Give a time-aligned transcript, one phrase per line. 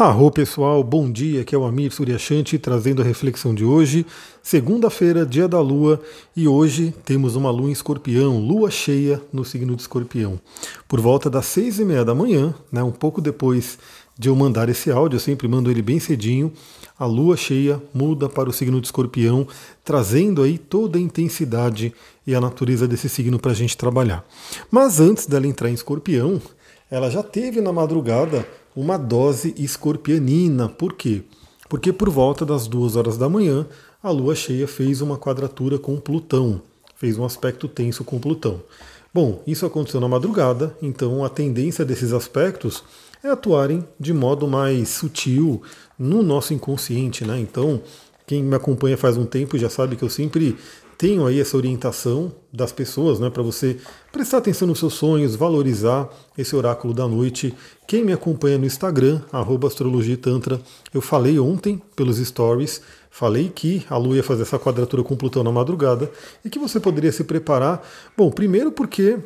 [0.00, 4.06] Arro pessoal, bom dia, aqui é o Amir Suryashanti trazendo a reflexão de hoje,
[4.42, 6.00] segunda-feira, dia da lua,
[6.34, 10.40] e hoje temos uma lua em escorpião, lua cheia no signo de escorpião.
[10.88, 13.78] Por volta das seis e meia da manhã, né, um pouco depois
[14.18, 16.50] de eu mandar esse áudio, eu sempre mando ele bem cedinho,
[16.98, 19.46] a lua cheia muda para o signo de escorpião,
[19.84, 21.92] trazendo aí toda a intensidade
[22.26, 24.26] e a natureza desse signo para a gente trabalhar.
[24.70, 26.40] Mas antes dela entrar em escorpião,
[26.90, 30.68] ela já teve na madrugada uma dose escorpianina.
[30.68, 31.22] Por quê?
[31.68, 33.66] Porque por volta das duas horas da manhã,
[34.02, 36.62] a Lua cheia fez uma quadratura com Plutão,
[36.96, 38.62] fez um aspecto tenso com Plutão.
[39.12, 42.82] Bom, isso aconteceu na madrugada, então a tendência desses aspectos
[43.22, 45.62] é atuarem de modo mais sutil
[45.98, 47.38] no nosso inconsciente, né?
[47.38, 47.82] Então,
[48.26, 50.56] quem me acompanha faz um tempo já sabe que eu sempre
[51.00, 53.78] tenho aí essa orientação das pessoas, né, para você
[54.12, 57.54] prestar atenção nos seus sonhos, valorizar esse oráculo da noite.
[57.86, 59.22] Quem me acompanha no Instagram,
[59.66, 60.60] @astrologitantra,
[60.92, 65.42] eu falei ontem pelos stories, falei que a Lua ia fazer essa quadratura com Plutão
[65.42, 66.10] na madrugada
[66.44, 67.82] e que você poderia se preparar.
[68.14, 69.16] Bom, primeiro porque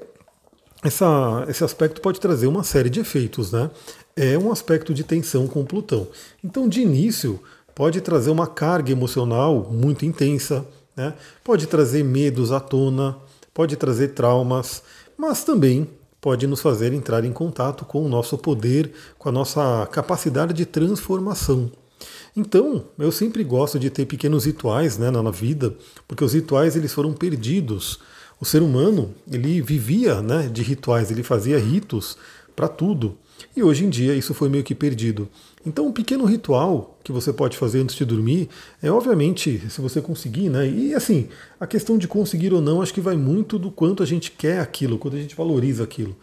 [0.80, 3.68] essa, esse aspecto pode trazer uma série de efeitos, né?
[4.14, 6.06] É um aspecto de tensão com Plutão.
[6.44, 7.40] Então, de início,
[7.74, 10.64] pode trazer uma carga emocional muito intensa,
[10.96, 11.14] né?
[11.42, 13.16] Pode trazer medos à tona,
[13.52, 14.82] pode trazer traumas,
[15.16, 15.88] mas também
[16.20, 20.64] pode nos fazer entrar em contato com o nosso poder, com a nossa capacidade de
[20.64, 21.70] transformação.
[22.36, 25.74] Então, eu sempre gosto de ter pequenos rituais né, na vida,
[26.08, 28.00] porque os rituais eles foram perdidos.
[28.40, 32.16] O ser humano ele vivia né, de rituais, ele fazia ritos
[32.54, 33.16] para tudo.
[33.56, 35.28] E hoje em dia isso foi meio que perdido.
[35.66, 38.48] Então, um pequeno ritual que você pode fazer antes de dormir
[38.82, 40.68] é, obviamente, se você conseguir, né?
[40.68, 44.06] E assim, a questão de conseguir ou não, acho que vai muito do quanto a
[44.06, 46.14] gente quer aquilo, quanto a gente valoriza aquilo.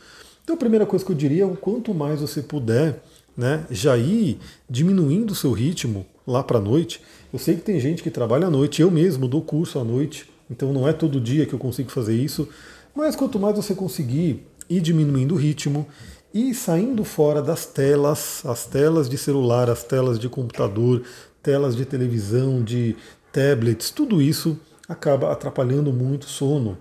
[0.43, 3.01] Então, a primeira coisa que eu diria é o quanto mais você puder,
[3.35, 4.37] né, já ir
[4.69, 7.01] diminuindo o seu ritmo lá para a noite.
[7.31, 10.29] Eu sei que tem gente que trabalha à noite, eu mesmo dou curso à noite,
[10.49, 12.47] então não é todo dia que eu consigo fazer isso.
[12.93, 15.87] Mas quanto mais você conseguir ir diminuindo o ritmo
[16.33, 21.03] e saindo fora das telas, as telas de celular, as telas de computador,
[21.43, 22.95] telas de televisão, de
[23.31, 26.77] tablets, tudo isso acaba atrapalhando muito o sono.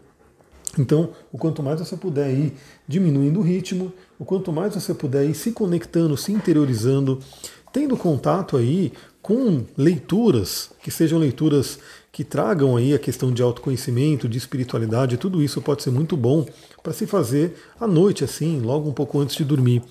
[0.79, 2.55] Então, o quanto mais você puder ir
[2.87, 7.19] diminuindo o ritmo, o quanto mais você puder ir se conectando, se interiorizando,
[7.73, 11.79] tendo contato aí com leituras, que sejam leituras
[12.13, 16.45] que tragam aí a questão de autoconhecimento, de espiritualidade, tudo isso pode ser muito bom
[16.83, 19.83] para se fazer à noite, assim, logo um pouco antes de dormir.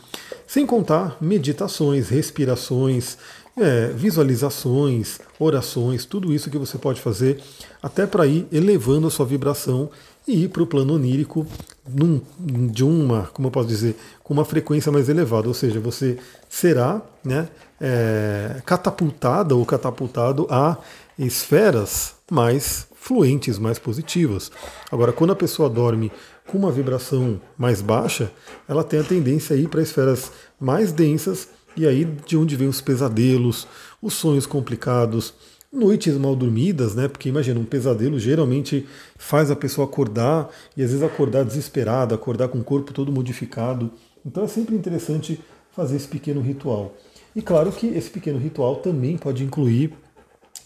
[0.45, 3.17] Sem contar meditações, respirações,
[3.55, 7.39] é, visualizações, orações, tudo isso que você pode fazer
[7.81, 9.89] até para ir elevando a sua vibração
[10.27, 11.45] e ir para o plano onírico
[11.87, 12.21] num,
[12.67, 17.01] de uma, como eu posso dizer, com uma frequência mais elevada, ou seja, você será
[17.23, 17.47] né,
[17.81, 20.77] é, catapultada ou catapultado a
[21.25, 24.51] esferas mais fluentes, mais positivas.
[24.91, 26.11] Agora, quando a pessoa dorme
[26.47, 28.31] com uma vibração mais baixa,
[28.67, 32.67] ela tem a tendência a ir para esferas mais densas e aí de onde vem
[32.67, 33.67] os pesadelos,
[34.01, 35.33] os sonhos complicados,
[35.71, 37.07] noites mal dormidas, né?
[37.07, 38.87] Porque imagina, um pesadelo geralmente
[39.17, 43.91] faz a pessoa acordar e às vezes acordar desesperada, acordar com o corpo todo modificado.
[44.25, 45.39] Então é sempre interessante
[45.71, 46.95] fazer esse pequeno ritual.
[47.35, 49.93] E claro que esse pequeno ritual também pode incluir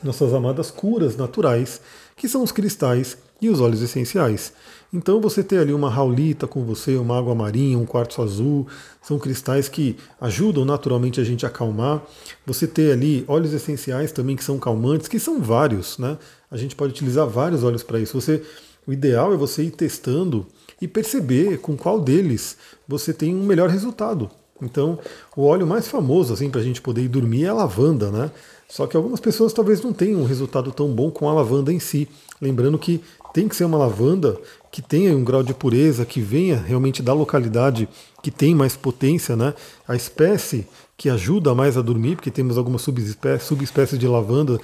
[0.03, 1.81] nossas amadas curas naturais,
[2.15, 4.53] que são os cristais e os óleos essenciais.
[4.93, 8.67] Então você ter ali uma raulita com você, uma água marinha, um quartzo azul,
[9.01, 12.03] são cristais que ajudam naturalmente a gente a acalmar.
[12.45, 16.17] Você ter ali óleos essenciais também que são calmantes, que são vários, né?
[16.51, 18.19] A gente pode utilizar vários óleos para isso.
[18.21, 18.43] Você,
[18.85, 20.45] o ideal é você ir testando
[20.79, 22.55] e perceber com qual deles
[22.87, 24.29] você tem um melhor resultado.
[24.61, 24.99] Então,
[25.35, 28.31] o óleo mais famoso assim para a gente poder ir dormir é a lavanda, né?
[28.69, 31.79] Só que algumas pessoas talvez não tenham um resultado tão bom com a lavanda em
[31.79, 32.07] si.
[32.41, 33.03] Lembrando que
[33.33, 34.37] tem que ser uma lavanda
[34.71, 37.87] que tenha um grau de pureza, que venha realmente da localidade
[38.21, 39.53] que tem mais potência, né?
[39.87, 44.59] A espécie que ajuda mais a dormir, porque temos algumas subespécies, subespécies de lavanda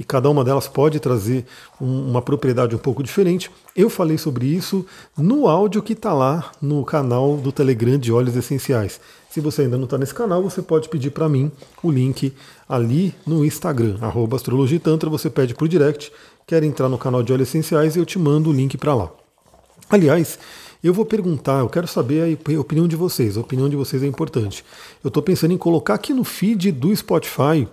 [0.00, 1.44] e cada uma delas pode trazer
[1.78, 3.50] um, uma propriedade um pouco diferente.
[3.76, 8.34] Eu falei sobre isso no áudio que está lá no canal do Telegram de óleos
[8.34, 8.98] essenciais.
[9.28, 11.52] Se você ainda não está nesse canal, você pode pedir para mim
[11.82, 12.32] o link
[12.66, 13.98] ali no Instagram,
[14.34, 16.10] astrologitantra, você pede por direct,
[16.46, 19.10] quer entrar no canal de óleos essenciais e eu te mando o link para lá.
[19.90, 20.38] Aliás,
[20.82, 24.06] eu vou perguntar, eu quero saber a opinião de vocês, a opinião de vocês é
[24.06, 24.64] importante.
[25.04, 27.68] Eu estou pensando em colocar aqui no feed do Spotify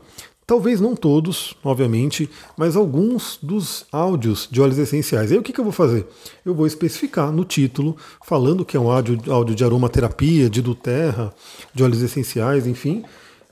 [0.47, 5.29] Talvez não todos, obviamente, mas alguns dos áudios de óleos essenciais.
[5.29, 6.07] Aí o que, que eu vou fazer?
[6.45, 11.33] Eu vou especificar no título, falando que é um áudio, áudio de aromaterapia, de Duterra,
[11.73, 13.03] de óleos essenciais, enfim.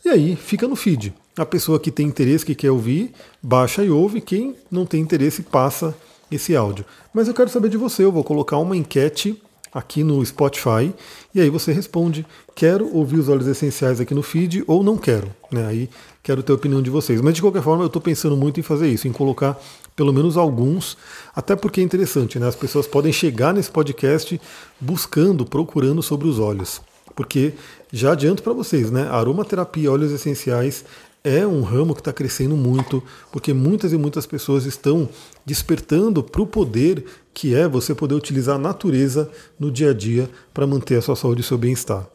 [0.06, 1.14] E aí fica no feed.
[1.36, 3.12] A pessoa que tem interesse, que quer ouvir,
[3.44, 4.22] baixa e ouve.
[4.22, 5.94] Quem não tem interesse, passa
[6.32, 6.86] esse áudio.
[7.14, 8.06] Mas eu quero saber de você.
[8.06, 9.38] Eu vou colocar uma enquete
[9.76, 10.94] aqui no Spotify
[11.34, 12.26] e aí você responde:
[12.56, 15.30] quero ouvir os óleos essenciais aqui no feed ou não quero.
[15.52, 15.68] Né?
[15.68, 15.90] Aí
[16.24, 17.20] quero ter a opinião de vocês.
[17.20, 19.60] Mas de qualquer forma, eu estou pensando muito em fazer isso, em colocar
[19.96, 20.98] pelo menos alguns,
[21.34, 22.48] até porque é interessante, né?
[22.48, 24.40] As pessoas podem chegar nesse podcast
[24.80, 26.82] buscando, procurando sobre os óleos.
[27.16, 27.54] Porque
[27.94, 29.08] já adianto para vocês, né?
[29.10, 30.84] Aromaterapia, óleos essenciais
[31.26, 35.10] é um ramo que está crescendo muito, porque muitas e muitas pessoas estão
[35.44, 39.30] despertando para o poder que é você poder utilizar a natureza
[39.60, 42.08] no dia a dia para manter a sua saúde e seu bem-estar.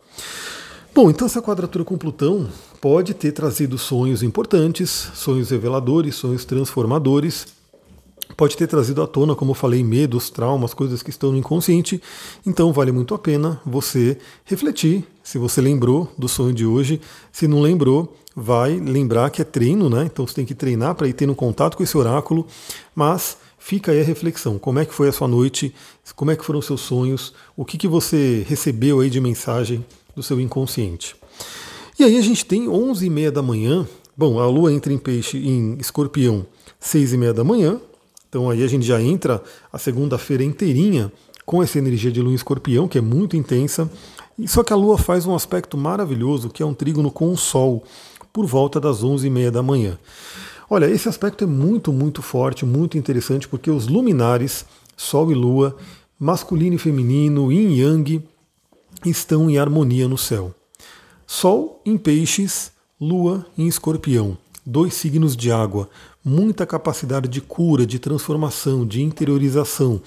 [0.94, 2.48] Bom, então essa quadratura com Plutão
[2.80, 7.46] pode ter trazido sonhos importantes, sonhos reveladores, sonhos transformadores,
[8.36, 12.00] pode ter trazido à tona, como eu falei, medos, traumas, coisas que estão no inconsciente.
[12.46, 17.00] Então vale muito a pena você refletir se você lembrou do sonho de hoje.
[17.32, 20.04] Se não lembrou, vai lembrar que é treino, né?
[20.04, 22.46] Então você tem que treinar para ir tendo contato com esse oráculo.
[22.94, 25.74] Mas fica aí a reflexão: como é que foi a sua noite?
[26.16, 27.34] Como é que foram os seus sonhos?
[27.56, 29.84] O que, que você recebeu aí de mensagem
[30.14, 31.16] do seu inconsciente?
[31.98, 33.86] E aí a gente tem 11 e meia da manhã.
[34.16, 36.46] Bom, a Lua entra em peixe em escorpião
[36.78, 37.80] 6 e meia da manhã,
[38.30, 39.42] então aí a gente já entra
[39.72, 41.12] a segunda-feira inteirinha
[41.44, 43.90] com essa energia de lua em escorpião, que é muito intensa.
[44.46, 47.82] Só que a lua faz um aspecto maravilhoso, que é um trígono com o sol,
[48.32, 49.98] por volta das 11h30 da manhã.
[50.70, 54.64] Olha, esse aspecto é muito, muito forte, muito interessante, porque os luminares,
[54.96, 55.76] Sol e Lua,
[56.16, 58.22] masculino e feminino, yin e yang,
[59.04, 60.54] estão em harmonia no céu.
[61.26, 65.88] Sol em peixes, Lua em escorpião, dois signos de água,
[66.24, 70.00] muita capacidade de cura, de transformação, de interiorização.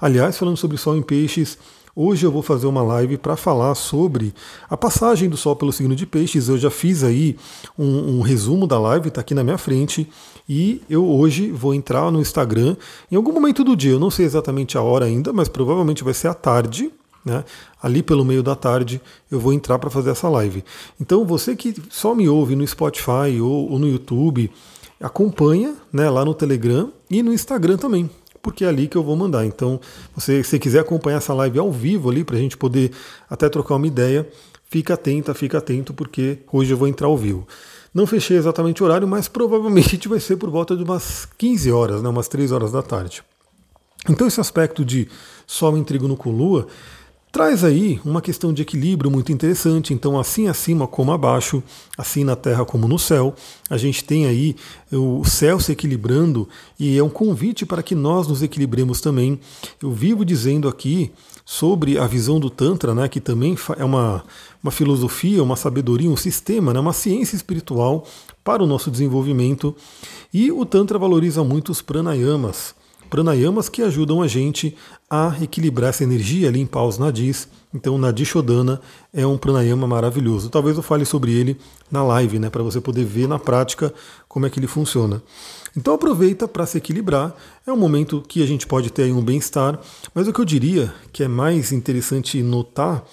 [0.00, 1.58] Aliás, falando sobre Sol em Peixes,
[1.94, 4.34] hoje eu vou fazer uma live para falar sobre
[4.68, 6.48] a passagem do Sol pelo signo de Peixes.
[6.48, 7.36] Eu já fiz aí
[7.78, 10.08] um, um resumo da live, está aqui na minha frente.
[10.48, 12.76] E eu hoje vou entrar no Instagram
[13.10, 16.12] em algum momento do dia, eu não sei exatamente a hora ainda, mas provavelmente vai
[16.12, 16.90] ser à tarde,
[17.24, 17.44] né?
[17.80, 19.00] Ali pelo meio da tarde
[19.30, 20.64] eu vou entrar para fazer essa live.
[21.00, 24.50] Então você que só me ouve no Spotify ou, ou no YouTube,
[25.00, 28.10] acompanha né, lá no Telegram e no Instagram também,
[28.42, 29.46] porque é ali que eu vou mandar.
[29.46, 29.80] Então,
[30.14, 32.92] você, se quiser acompanhar essa live ao vivo ali, para a gente poder
[33.28, 34.28] até trocar uma ideia,
[34.68, 37.46] fica atenta, fica atento, porque hoje eu vou entrar ao vivo.
[37.92, 42.02] Não fechei exatamente o horário, mas provavelmente vai ser por volta de umas 15 horas,
[42.02, 43.22] né, umas 3 horas da tarde.
[44.08, 45.08] Então, esse aspecto de
[45.46, 46.68] Sol em trígono com Lua
[47.32, 49.94] traz aí uma questão de equilíbrio muito interessante.
[49.94, 51.62] Então, assim acima como abaixo,
[51.96, 53.34] assim na Terra como no céu,
[53.68, 54.56] a gente tem aí
[54.92, 56.48] o céu se equilibrando
[56.78, 59.38] e é um convite para que nós nos equilibremos também.
[59.80, 61.12] Eu vivo dizendo aqui
[61.44, 64.24] sobre a visão do Tantra, né, que também é uma,
[64.62, 68.06] uma filosofia, uma sabedoria, um sistema, né, uma ciência espiritual
[68.44, 69.74] para o nosso desenvolvimento.
[70.32, 72.74] E o Tantra valoriza muito os pranayamas
[73.10, 74.76] pranayamas que ajudam a gente
[75.10, 77.48] a equilibrar essa energia, limpar os nadis.
[77.74, 78.80] Então, o Nadi Shodana
[79.12, 80.48] é um pranayama maravilhoso.
[80.48, 81.56] Talvez eu fale sobre ele
[81.90, 83.92] na live, né, para você poder ver na prática
[84.28, 85.22] como é que ele funciona.
[85.76, 87.36] Então, aproveita para se equilibrar.
[87.66, 89.78] É um momento que a gente pode ter um bem-estar,
[90.14, 93.04] mas o que eu diria que é mais interessante notar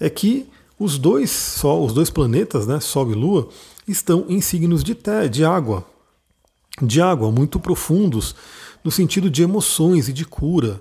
[0.00, 0.46] é que
[0.78, 3.48] os dois Sol, os dois planetas, né, Sol e Lua,
[3.86, 5.84] estão em signos de, té, de água,
[6.80, 8.34] de água muito profundos
[8.82, 10.80] no sentido de emoções e de cura.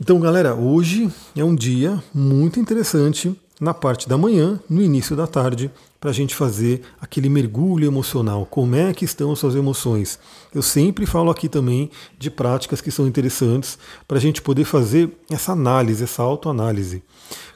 [0.00, 5.26] Então, galera, hoje é um dia muito interessante na parte da manhã, no início da
[5.26, 5.70] tarde,
[6.00, 8.44] para a gente fazer aquele mergulho emocional.
[8.44, 10.18] Como é que estão as suas emoções?
[10.52, 15.16] Eu sempre falo aqui também de práticas que são interessantes para a gente poder fazer
[15.30, 17.04] essa análise, essa autoanálise.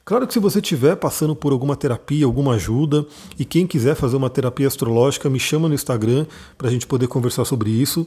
[0.06, 3.04] Claro que se você estiver passando por alguma terapia, alguma ajuda,
[3.38, 7.08] e quem quiser fazer uma terapia astrológica, me chama no Instagram para a gente poder
[7.08, 8.06] conversar sobre isso.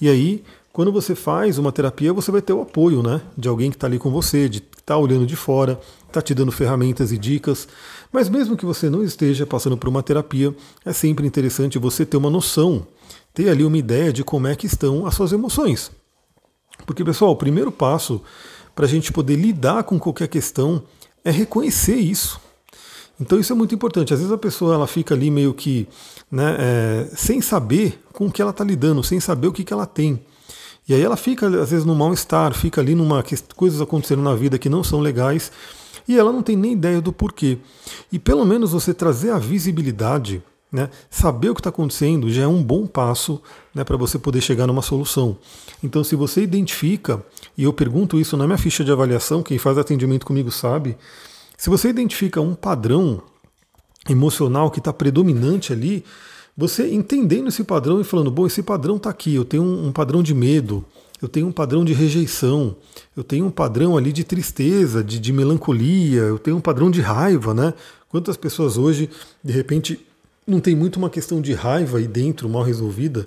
[0.00, 3.70] E aí quando você faz uma terapia, você vai ter o apoio né, de alguém
[3.70, 7.10] que está ali com você, de que está olhando de fora, está te dando ferramentas
[7.10, 7.66] e dicas.
[8.12, 10.54] Mas mesmo que você não esteja passando por uma terapia,
[10.84, 12.86] é sempre interessante você ter uma noção,
[13.34, 15.90] ter ali uma ideia de como é que estão as suas emoções.
[16.86, 18.22] Porque, pessoal, o primeiro passo
[18.72, 20.84] para a gente poder lidar com qualquer questão
[21.24, 22.40] é reconhecer isso.
[23.20, 24.14] Então isso é muito importante.
[24.14, 25.86] Às vezes a pessoa ela fica ali meio que
[26.30, 29.72] né, é, sem saber com o que ela está lidando, sem saber o que, que
[29.72, 30.20] ela tem.
[30.88, 33.22] E aí ela fica, às vezes, no mal-estar, fica ali numa
[33.54, 35.52] coisas acontecendo na vida que não são legais,
[36.08, 37.58] e ela não tem nem ideia do porquê.
[38.10, 42.46] E pelo menos você trazer a visibilidade, né, saber o que está acontecendo, já é
[42.46, 43.42] um bom passo
[43.74, 45.36] né, para você poder chegar numa solução.
[45.82, 47.24] Então, se você identifica,
[47.56, 50.96] e eu pergunto isso na minha ficha de avaliação, quem faz atendimento comigo sabe,
[51.56, 53.22] se você identifica um padrão
[54.08, 56.04] emocional que está predominante ali,
[56.56, 60.22] você entendendo esse padrão e falando, bom, esse padrão está aqui, eu tenho um, padrão
[60.22, 60.84] de medo,
[61.20, 62.76] eu tenho um padrão de rejeição,
[63.16, 67.00] eu tenho um padrão ali de tristeza, de, de melancolia, eu tenho um padrão de
[67.00, 67.74] raiva, né?
[68.08, 69.08] Quantas pessoas hoje,
[69.42, 70.00] de repente,
[70.50, 73.26] não tem muito uma questão de raiva aí dentro, mal resolvida.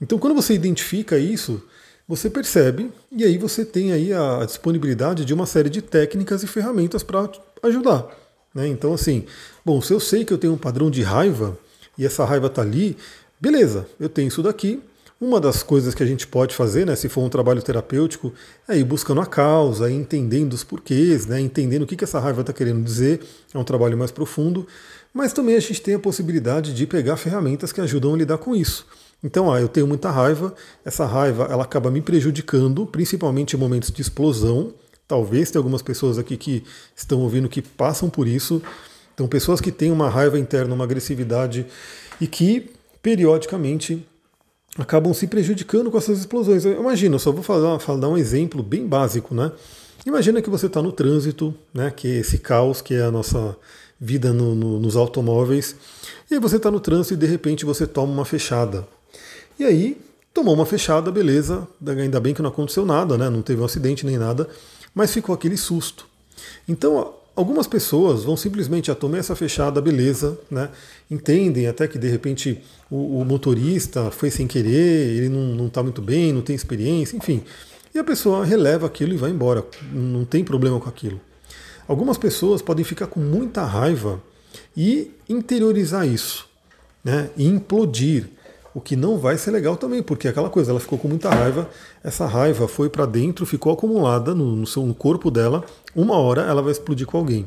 [0.00, 1.62] Então, quando você identifica isso,
[2.06, 6.46] você percebe e aí você tem aí a disponibilidade de uma série de técnicas e
[6.46, 7.28] ferramentas para
[7.62, 8.06] ajudar.
[8.54, 8.68] Né?
[8.68, 9.24] Então, assim,
[9.64, 11.58] bom, se eu sei que eu tenho um padrão de raiva
[11.96, 12.96] e essa raiva está ali,
[13.40, 14.80] beleza, eu tenho isso daqui.
[15.20, 18.32] Uma das coisas que a gente pode fazer, né, se for um trabalho terapêutico,
[18.68, 22.42] é ir buscando a causa, entendendo os porquês, né, entendendo o que, que essa raiva
[22.42, 23.20] está querendo dizer.
[23.52, 24.64] É um trabalho mais profundo.
[25.18, 28.54] Mas também a gente tem a possibilidade de pegar ferramentas que ajudam a lidar com
[28.54, 28.86] isso.
[29.20, 33.90] Então, ah, eu tenho muita raiva, essa raiva ela acaba me prejudicando, principalmente em momentos
[33.90, 34.72] de explosão.
[35.08, 36.62] Talvez tenha algumas pessoas aqui que
[36.94, 38.62] estão ouvindo que passam por isso.
[39.12, 41.66] Então, pessoas que têm uma raiva interna, uma agressividade
[42.20, 42.70] e que
[43.02, 44.06] periodicamente
[44.78, 46.64] acabam se prejudicando com essas explosões.
[46.64, 49.50] Imagina, eu só vou falar, falar, dar um exemplo bem básico, né?
[50.06, 51.90] Imagina que você está no trânsito, né?
[51.90, 53.56] Que é esse caos que é a nossa
[54.00, 55.74] vida no, no, nos automóveis.
[56.30, 58.86] E aí você está no trânsito e de repente você toma uma fechada.
[59.58, 60.00] E aí,
[60.32, 63.28] tomou uma fechada, beleza, ainda bem que não aconteceu nada, né?
[63.28, 64.48] Não teve um acidente nem nada,
[64.94, 66.06] mas ficou aquele susto.
[66.68, 70.70] Então, algumas pessoas vão simplesmente a ah, tomar essa fechada, beleza, né?
[71.10, 76.00] Entendem até que de repente o, o motorista foi sem querer, ele não está muito
[76.00, 77.42] bem, não tem experiência, enfim.
[77.94, 81.20] E a pessoa releva aquilo e vai embora, não tem problema com aquilo.
[81.88, 84.22] Algumas pessoas podem ficar com muita raiva
[84.76, 86.46] e interiorizar isso,
[87.02, 87.30] né?
[87.34, 88.28] E implodir
[88.74, 91.68] o que não vai ser legal também, porque aquela coisa, ela ficou com muita raiva,
[92.04, 95.64] essa raiva foi para dentro, ficou acumulada no, no, seu, no corpo dela,
[95.96, 97.46] uma hora ela vai explodir com alguém.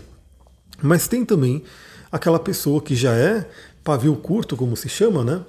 [0.82, 1.64] Mas tem também
[2.12, 3.48] aquela pessoa que já é
[3.84, 5.42] pavio curto, como se chama, né?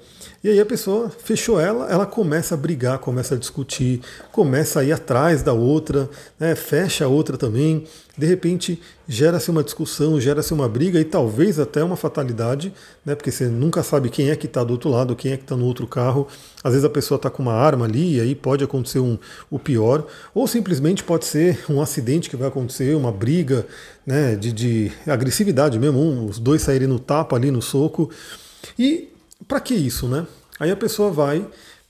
[0.43, 4.83] E aí a pessoa fechou ela, ela começa a brigar, começa a discutir, começa a
[4.83, 6.09] ir atrás da outra,
[6.39, 7.85] né, fecha a outra também.
[8.15, 12.71] De repente gera-se uma discussão, gera-se uma briga e talvez até uma fatalidade,
[13.03, 15.41] né, porque você nunca sabe quem é que está do outro lado, quem é que
[15.41, 16.27] está no outro carro.
[16.63, 19.17] Às vezes a pessoa está com uma arma ali e aí pode acontecer um,
[19.49, 23.65] o pior, ou simplesmente pode ser um acidente que vai acontecer, uma briga
[24.05, 28.11] né, de, de agressividade mesmo, um, os dois saírem no tapa ali, no soco.
[28.77, 29.09] E
[29.47, 30.27] para que isso, né?
[30.59, 31.45] Aí a pessoa vai,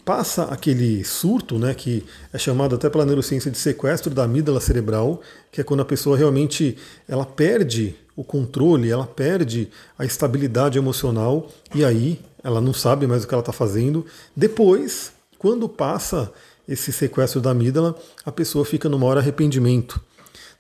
[0.06, 5.22] passa aquele surto, né, que é chamado até pela neurociência de sequestro da amígdala cerebral,
[5.52, 11.50] que é quando a pessoa realmente ela perde o controle, ela perde a estabilidade emocional
[11.74, 14.06] e aí ela não sabe mais o que ela está fazendo.
[14.36, 16.32] Depois, quando passa
[16.68, 17.96] esse sequestro da amígdala,
[18.26, 20.00] a pessoa fica no maior arrependimento.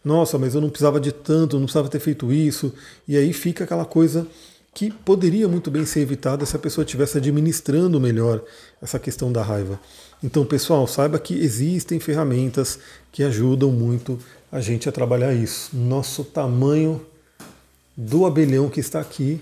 [0.04, 2.74] Nossa, mas eu não precisava de tanto, não precisava ter feito isso.
[3.08, 4.28] E aí fica aquela coisa
[4.74, 8.44] que poderia muito bem ser evitada se a pessoa estivesse administrando melhor
[8.82, 9.80] essa questão da raiva.
[10.24, 12.80] Então, pessoal, saiba que existem ferramentas
[13.12, 14.18] que ajudam muito
[14.52, 15.76] a gente a trabalhar isso.
[15.76, 17.06] Nosso tamanho
[17.96, 19.42] do abelhão que está aqui.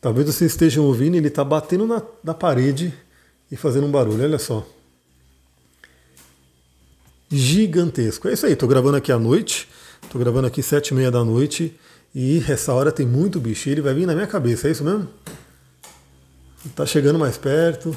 [0.00, 2.92] Talvez vocês estejam ouvindo, ele está batendo na, na parede
[3.50, 4.66] e fazendo um barulho, olha só.
[7.30, 8.28] Gigantesco.
[8.28, 9.68] É isso aí, estou gravando aqui à noite,
[10.02, 11.76] estou gravando aqui sete e meia da noite.
[12.14, 15.08] E essa hora tem muito bicho, ele vai vir na minha cabeça, é isso mesmo?
[16.74, 17.94] Tá chegando mais perto.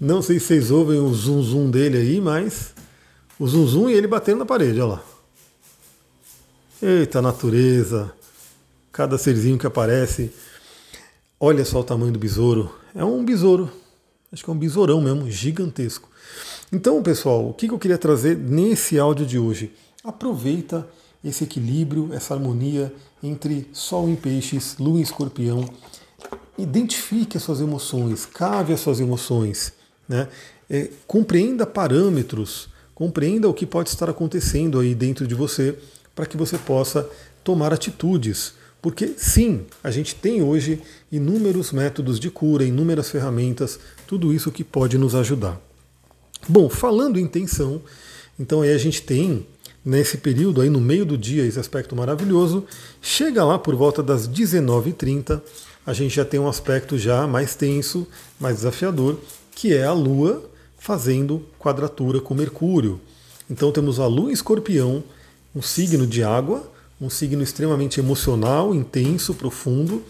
[0.00, 2.74] Não sei se vocês ouvem o zum zum dele aí, mas
[3.38, 5.04] o zum zum e ele batendo na parede, olha lá.
[6.82, 8.12] Eita natureza,
[8.92, 10.32] cada serzinho que aparece.
[11.38, 12.74] Olha só o tamanho do besouro.
[12.94, 13.70] É um besouro,
[14.32, 16.08] acho que é um besourão mesmo, gigantesco.
[16.72, 19.72] Então, pessoal, o que eu queria trazer nesse áudio de hoje?
[20.02, 20.86] Aproveita
[21.24, 25.68] esse equilíbrio, essa harmonia entre Sol em Peixes, Lua em Escorpião.
[26.58, 29.72] Identifique as suas emoções, cave as suas emoções,
[30.08, 30.28] né?
[30.68, 35.76] É, compreenda parâmetros, compreenda o que pode estar acontecendo aí dentro de você
[36.14, 37.08] para que você possa
[37.42, 38.54] tomar atitudes.
[38.80, 44.62] Porque sim, a gente tem hoje inúmeros métodos de cura, inúmeras ferramentas, tudo isso que
[44.62, 45.60] pode nos ajudar.
[46.46, 47.80] Bom, falando em tensão,
[48.38, 49.46] então aí a gente tem
[49.84, 52.64] nesse período, aí no meio do dia, esse aspecto maravilhoso.
[53.02, 55.42] Chega lá por volta das 19h30,
[55.86, 58.06] a gente já tem um aspecto já mais tenso,
[58.40, 59.18] mais desafiador,
[59.54, 60.42] que é a Lua
[60.78, 63.00] fazendo quadratura com Mercúrio.
[63.50, 65.04] Então temos a Lua em Escorpião,
[65.54, 70.02] um signo de água, um signo extremamente emocional, intenso, profundo,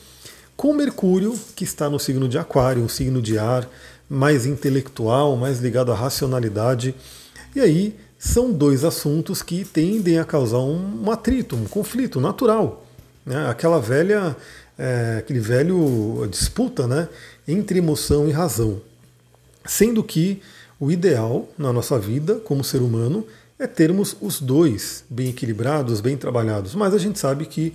[0.56, 3.68] com Mercúrio, que está no signo de Aquário, um signo de ar,
[4.08, 6.94] mais intelectual, mais ligado à racionalidade.
[7.56, 12.86] E aí são dois assuntos que tendem a causar um atrito, um conflito natural.
[13.24, 13.48] né?
[13.50, 14.34] aquela velha,
[14.78, 17.06] é, aquele velho disputa né?
[17.46, 18.80] entre emoção e razão.
[19.66, 20.40] Sendo que
[20.80, 23.26] o ideal na nossa vida, como ser humano,
[23.58, 26.74] é termos os dois bem equilibrados, bem trabalhados.
[26.74, 27.74] Mas a gente sabe que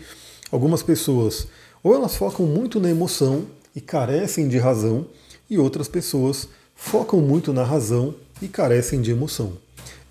[0.52, 1.48] algumas pessoas
[1.84, 5.06] ou elas focam muito na emoção e carecem de razão,
[5.48, 9.54] e outras pessoas focam muito na razão e carecem de emoção.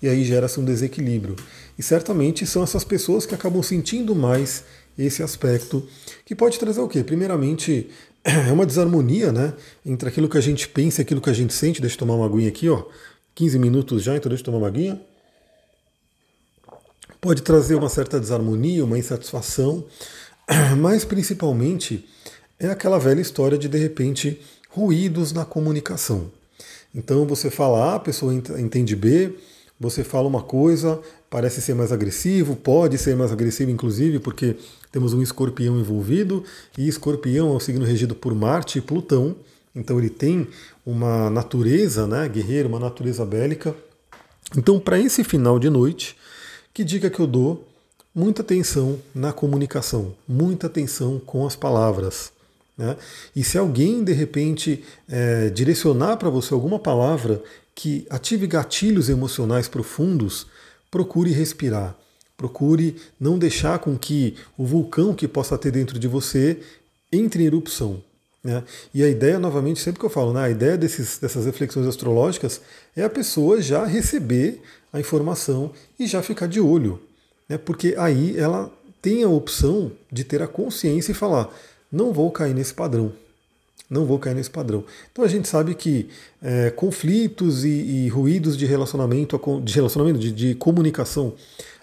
[0.01, 1.35] E aí gera-se um desequilíbrio.
[1.77, 4.63] E certamente são essas pessoas que acabam sentindo mais
[4.97, 5.87] esse aspecto,
[6.25, 7.03] que pode trazer o quê?
[7.03, 7.89] Primeiramente,
[8.23, 9.53] é uma desarmonia né,
[9.85, 11.81] entre aquilo que a gente pensa e aquilo que a gente sente.
[11.81, 12.83] Deixa eu tomar uma aguinha aqui, ó.
[13.35, 14.99] 15 minutos já, então deixa eu tomar uma aguinha.
[17.21, 19.85] Pode trazer uma certa desarmonia, uma insatisfação,
[20.77, 22.05] mas principalmente
[22.59, 26.31] é aquela velha história de de repente ruídos na comunicação.
[26.93, 29.33] Então você fala A, a pessoa entende B,
[29.79, 34.57] você fala uma coisa, parece ser mais agressivo, pode ser mais agressivo, inclusive, porque
[34.91, 36.43] temos um escorpião envolvido,
[36.77, 39.35] e escorpião é um signo regido por Marte e Plutão,
[39.73, 40.47] então ele tem
[40.85, 43.73] uma natureza né, guerreira, uma natureza bélica.
[44.57, 46.17] Então, para esse final de noite,
[46.73, 47.65] que dica que eu dou?
[48.13, 52.31] Muita atenção na comunicação, muita atenção com as palavras.
[52.75, 52.97] Né?
[53.35, 57.41] E se alguém, de repente, é, direcionar para você alguma palavra
[57.79, 60.47] que ative gatilhos emocionais profundos,
[60.91, 61.95] procure respirar.
[62.35, 66.59] Procure não deixar com que o vulcão que possa ter dentro de você
[67.09, 68.03] entre em erupção.
[68.43, 68.61] Né?
[68.93, 72.59] E a ideia, novamente, sempre que eu falo, né, a ideia desses, dessas reflexões astrológicas
[72.97, 77.01] é a pessoa já receber a informação e já ficar de olho.
[77.47, 77.57] Né?
[77.57, 78.69] Porque aí ela
[79.01, 81.49] tem a opção de ter a consciência e falar:
[81.89, 83.13] não vou cair nesse padrão.
[83.89, 84.85] Não vou cair nesse padrão.
[85.11, 86.09] Então a gente sabe que
[86.41, 91.33] é, conflitos e, e, ruídos de relacionamento, de relacionamento, de, de comunicação,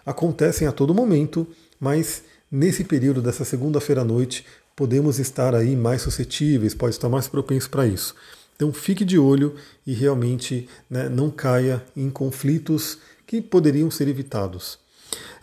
[0.05, 1.47] acontecem a todo momento,
[1.81, 4.45] mas nesse período dessa segunda-feira à noite
[4.77, 8.15] podemos estar aí mais suscetíveis, pode estar mais propenso para isso.
[8.55, 9.55] Então fique de olho
[9.87, 14.79] e realmente né, não caia em conflitos que poderiam ser evitados.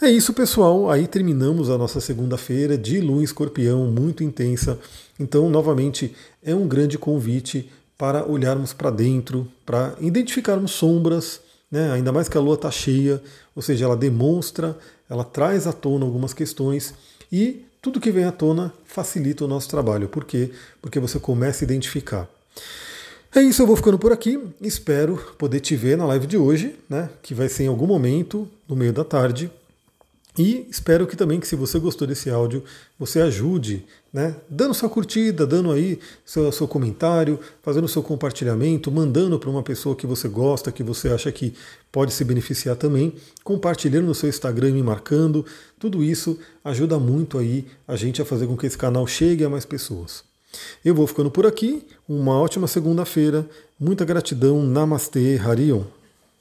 [0.02, 0.90] É isso, pessoal.
[0.90, 4.78] Aí terminamos a nossa segunda-feira de lua escorpião muito intensa.
[5.20, 11.40] Então, novamente, é um grande convite para olharmos para dentro, para identificarmos sombras,
[11.72, 11.92] né?
[11.92, 13.22] ainda mais que a lua está cheia,
[13.56, 14.78] ou seja, ela demonstra,
[15.10, 16.94] ela traz à tona algumas questões
[17.32, 20.08] e tudo que vem à tona facilita o nosso trabalho.
[20.08, 20.52] Por quê?
[20.82, 22.28] Porque você começa a identificar.
[23.36, 24.40] É isso, eu vou ficando por aqui.
[24.62, 27.10] Espero poder te ver na live de hoje, né?
[27.22, 29.50] Que vai ser em algum momento, no meio da tarde.
[30.38, 32.64] E espero que também que se você gostou desse áudio,
[32.98, 34.36] você ajude, né?
[34.50, 39.96] Dando sua curtida, dando aí seu, seu comentário, fazendo seu compartilhamento, mandando para uma pessoa
[39.96, 41.54] que você gosta, que você acha que
[41.92, 45.46] pode se beneficiar também, compartilhando no seu Instagram e me marcando.
[45.78, 49.50] Tudo isso ajuda muito aí a gente a fazer com que esse canal chegue a
[49.50, 50.24] mais pessoas.
[50.84, 51.86] Eu vou ficando por aqui.
[52.08, 53.48] Uma ótima segunda-feira.
[53.80, 54.64] Muita gratidão.
[54.64, 55.84] Namastê, Harion.